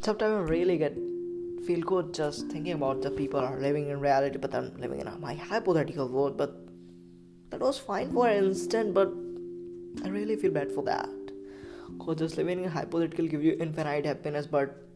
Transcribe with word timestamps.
sometimes 0.00 0.34
I 0.34 0.50
really 0.50 0.78
get 0.78 0.96
feel 1.66 1.80
good 1.80 2.14
just 2.14 2.46
thinking 2.48 2.72
about 2.72 3.02
the 3.02 3.10
people 3.10 3.40
are 3.40 3.60
living 3.60 3.90
in 3.90 4.00
reality, 4.00 4.38
but 4.38 4.54
I'm 4.54 4.74
living 4.80 5.00
in 5.00 5.20
my 5.20 5.34
hypothetical 5.34 6.08
world. 6.08 6.36
But 6.36 6.56
that 7.50 7.60
was 7.60 7.78
fine 7.78 8.10
for 8.12 8.28
an 8.28 8.44
instant, 8.44 8.94
but 8.94 9.12
I 10.04 10.08
really 10.08 10.36
feel 10.36 10.52
bad 10.52 10.72
for 10.72 10.82
that. 10.84 11.08
Cause 11.98 12.16
just 12.16 12.36
living 12.36 12.64
in 12.64 12.70
hypothetical 12.70 13.26
give 13.26 13.44
you 13.44 13.56
infinite 13.60 14.06
happiness, 14.06 14.46
but 14.46 14.86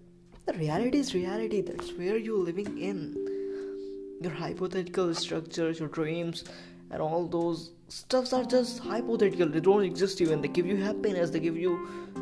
the 0.47 0.55
reality 0.55 0.99
is 0.99 1.15
reality. 1.15 1.61
That's 1.61 1.93
where 1.93 2.17
you're 2.17 2.39
living 2.39 2.79
in. 2.79 3.15
Your 4.23 4.33
hypothetical 4.33 5.15
structures, 5.15 5.81
your 5.81 5.89
dreams, 5.89 6.45
and 6.95 7.03
all 7.03 7.27
those 7.27 7.73
stuffs 7.89 8.33
are 8.33 8.45
just 8.45 8.79
hypothetical. 8.79 9.49
They 9.49 9.61
don't 9.61 9.83
exist 9.83 10.21
even. 10.21 10.41
They 10.41 10.49
give 10.49 10.67
you 10.67 10.77
happiness. 10.77 11.31
They 11.31 11.41
give 11.41 11.57
you 11.57 11.73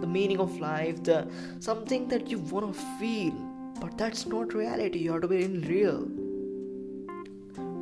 the 0.00 0.06
meaning 0.06 0.40
of 0.44 0.58
life. 0.58 1.02
The 1.08 1.18
something 1.60 2.08
that 2.08 2.30
you 2.30 2.38
wanna 2.38 2.72
feel. 3.00 3.34
But 3.80 3.98
that's 3.98 4.24
not 4.26 4.54
reality. 4.54 5.00
You 5.00 5.12
have 5.12 5.22
to 5.22 5.28
be 5.28 5.42
in 5.44 5.60
real. 5.72 6.00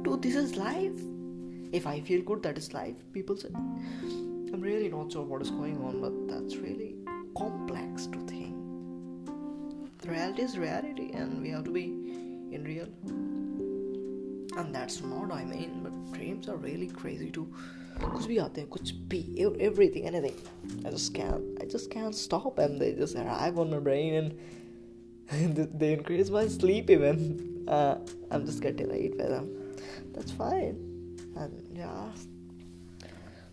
Dude, 0.02 0.22
this 0.22 0.34
is 0.34 0.56
life. 0.56 1.00
If 1.80 1.86
I 1.86 2.00
feel 2.00 2.22
good, 2.22 2.42
that 2.42 2.58
is 2.58 2.72
life. 2.74 2.96
People 3.12 3.36
say. 3.36 3.50
I'm 3.54 4.60
really 4.60 4.88
not 4.88 5.12
sure 5.12 5.22
what 5.22 5.42
is 5.42 5.50
going 5.50 5.76
on, 5.84 6.00
but 6.00 6.16
that's 6.32 6.56
really 6.56 6.96
complex 7.36 8.06
to 8.06 8.18
think. 8.26 8.56
The 9.98 10.10
reality 10.10 10.42
is 10.42 10.58
reality, 10.58 11.10
and 11.12 11.40
we 11.40 11.50
have 11.50 11.64
to 11.64 11.70
be 11.70 11.84
in 11.84 12.64
real 12.64 12.88
And 14.57 14.73
that's 14.73 15.01
not 15.01 15.31
I 15.31 15.43
mean, 15.45 15.81
but 15.83 16.13
dreams 16.13 16.47
are 16.49 16.57
really 16.57 16.87
crazy 16.87 17.31
too. 17.31 17.47
कुछ 17.99 18.25
भी 18.27 18.37
आते 18.37 18.61
हैं 18.61 18.69
कुछ 18.69 18.91
भी 19.11 19.59
everything 19.67 20.05
anything 20.05 20.35
I 20.85 20.89
just 20.91 21.13
can't 21.13 21.61
I 21.61 21.65
just 21.65 21.89
can't 21.89 22.13
stop 22.13 22.57
them 22.57 22.77
they 22.77 22.91
just 22.93 23.15
arrive 23.15 23.57
on 23.57 23.69
my 23.69 23.79
brain 23.79 24.33
and 25.29 25.55
they 25.79 25.93
increase 25.93 26.29
my 26.29 26.47
sleep 26.47 26.89
even 26.89 27.65
uh, 27.67 27.95
I'm 28.31 28.45
just 28.45 28.61
getting 28.61 28.89
late 28.89 29.17
by 29.17 29.25
them 29.25 29.49
that's 30.13 30.31
fine 30.31 30.75
and 31.37 31.63
yeah 31.73 32.09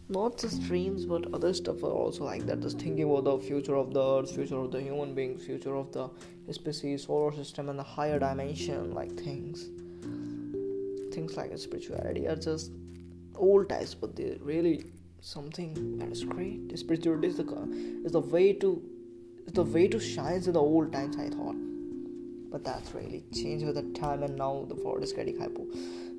not 0.09 0.39
just 0.39 0.63
dreams 0.65 1.07
but 1.07 1.33
other 1.33 1.55
stuff 1.55 1.83
are 1.85 1.95
also 2.03 2.25
like 2.25 2.45
that 2.47 2.61
just 2.61 2.79
thinking 2.79 3.05
about 3.05 3.25
the 3.25 3.39
future 3.39 3.77
of 3.77 3.95
the 3.95 4.03
earth 4.03 4.35
future 4.35 4.59
of 4.59 4.71
the 4.73 4.81
human 4.81 5.15
beings 5.15 5.45
future 5.45 5.77
of 5.77 5.93
the 5.93 6.09
species 6.53 7.05
solar 7.05 7.33
system 7.33 7.69
and 7.69 7.79
the 7.79 7.83
higher 7.83 8.19
dimension 8.19 8.93
like 8.93 9.13
things 9.13 9.69
things 11.14 11.38
like 11.38 11.58
spirituality 11.58 12.28
are 12.28 12.36
just 12.36 12.72
old 13.36 13.70
types 13.70 13.94
but 13.94 14.16
they're 14.16 14.38
really 14.42 14.86
something 15.22 15.98
that 15.98 16.10
is 16.10 16.24
great. 16.24 16.78
Spirituality 16.78 17.28
is 17.28 17.38
the 17.38 17.46
is 18.06 18.12
the 18.12 18.20
way 18.20 18.54
to 18.54 18.82
is 19.46 19.54
the 19.54 19.64
way 19.64 19.88
to 19.88 20.00
shine 20.00 20.44
in 20.44 20.54
the 20.54 20.62
old 20.62 20.92
times 20.94 21.18
i 21.18 21.30
thought. 21.30 21.56
But 22.52 22.64
that's 22.64 22.94
really 22.94 23.24
changed 23.34 23.66
with 23.66 23.76
the 23.76 24.00
time 24.00 24.24
and 24.24 24.38
now 24.38 24.66
the 24.68 24.76
world 24.76 25.04
is 25.04 25.12
getting 25.14 25.38
hypo 25.38 25.66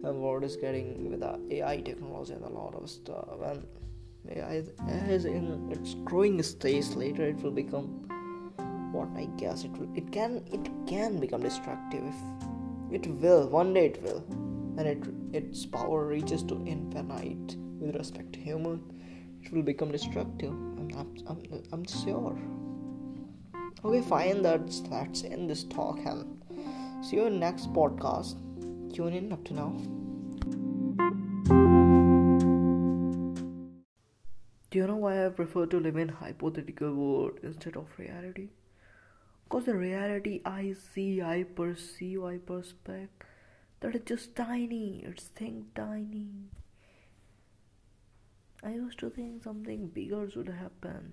the 0.03 0.13
world 0.13 0.45
is 0.45 0.57
getting 0.57 1.11
with 1.11 1.21
the 1.21 1.39
AI 1.57 1.81
technology 1.81 2.35
and 2.35 2.45
a 2.45 2.49
lot 2.49 2.75
of 2.75 2.89
stuff. 2.89 3.41
And 3.45 3.67
AI 4.31 4.65
is 5.17 5.25
in 5.25 5.71
its 5.73 5.95
growing 6.05 6.43
stage 6.43 6.91
later 6.91 7.25
it 7.29 7.43
will 7.43 7.51
become 7.51 7.87
what 8.93 9.09
I 9.17 9.25
guess 9.37 9.65
it 9.65 9.73
will 9.73 9.89
it 9.95 10.13
can 10.13 10.43
it 10.53 10.71
can 10.87 11.19
become 11.19 11.43
destructive 11.43 12.05
if 12.91 13.07
it 13.07 13.11
will 13.23 13.49
one 13.49 13.75
day 13.75 13.87
it 13.87 14.03
will 14.03 14.23
and 14.79 14.87
it 14.87 15.03
its 15.37 15.67
power 15.67 16.07
reaches 16.07 16.43
to 16.45 16.65
infinite. 16.65 17.57
With 17.81 17.97
respect 17.97 18.33
to 18.35 18.41
human 18.41 18.81
it 19.43 19.53
will 19.53 19.63
become 19.63 19.91
destructive. 19.93 20.51
I'm, 20.51 21.15
I'm, 21.29 21.63
I'm, 21.73 21.85
sure. 21.85 22.37
Okay 23.85 24.01
fine 24.09 24.43
that's 24.43 24.81
let's 24.91 25.25
end 25.25 25.51
this 25.51 25.65
talk 25.65 25.99
and 26.05 26.43
see 27.05 27.17
you 27.17 27.27
in 27.27 27.39
next 27.41 27.73
podcast. 27.73 28.37
Tune 28.95 29.13
in 29.13 29.33
up 29.33 29.45
to 29.45 29.55
now. 29.55 29.73
Do 34.71 34.79
you 34.79 34.87
know 34.87 34.97
why 34.97 35.25
i 35.25 35.29
prefer 35.31 35.67
to 35.67 35.81
live 35.81 35.97
in 35.97 36.09
hypothetical 36.09 36.95
world 36.95 37.39
instead 37.43 37.77
of 37.77 37.87
reality? 37.99 38.49
Because 39.45 39.65
the 39.65 39.77
reality 39.77 40.41
i 40.45 40.75
see 40.93 41.23
i 41.23 41.43
perceive 41.61 42.25
i 42.25 42.37
perspect 42.37 43.28
that 43.81 43.95
is 43.95 44.03
just 44.05 44.35
tiny 44.37 45.05
it's 45.07 45.25
think 45.41 45.75
tiny 45.75 46.29
i 48.63 48.71
used 48.71 48.99
to 48.99 49.11
think 49.11 49.43
something 49.43 49.89
bigger 49.89 50.29
should 50.31 50.49
happen 50.49 51.13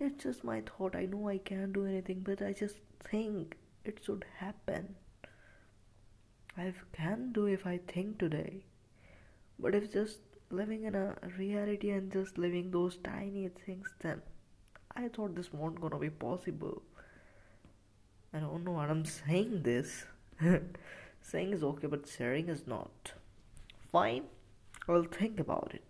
it's 0.00 0.22
just 0.22 0.44
my 0.44 0.60
thought. 0.60 0.94
I 0.94 1.06
know 1.06 1.28
I 1.28 1.38
can't 1.38 1.72
do 1.72 1.84
anything, 1.84 2.20
but 2.20 2.40
I 2.40 2.52
just 2.52 2.76
think 3.00 3.56
it 3.84 3.98
should 4.04 4.24
happen. 4.36 4.94
I 6.56 6.72
can 6.92 7.32
do 7.32 7.46
if 7.46 7.66
I 7.66 7.78
think 7.78 8.18
today. 8.18 8.64
But 9.58 9.74
if 9.74 9.92
just 9.92 10.20
living 10.50 10.84
in 10.84 10.94
a 10.94 11.16
reality 11.36 11.90
and 11.90 12.12
just 12.12 12.38
living 12.38 12.70
those 12.70 12.96
tiny 12.98 13.48
things, 13.66 13.92
then 14.00 14.22
I 14.96 15.08
thought 15.08 15.34
this 15.34 15.52
won't 15.52 15.80
gonna 15.80 15.98
be 15.98 16.10
possible. 16.10 16.82
I 18.32 18.38
don't 18.38 18.64
know 18.64 18.72
what 18.72 18.90
I'm 18.90 19.04
saying 19.04 19.62
this. 19.62 20.04
saying 21.30 21.52
is 21.52 21.62
okay, 21.62 21.86
but 21.86 22.08
sharing 22.08 22.48
is 22.48 22.66
not. 22.66 23.12
Fine, 23.92 24.24
I'll 24.88 25.02
think 25.04 25.38
about 25.40 25.72
it. 25.74 25.87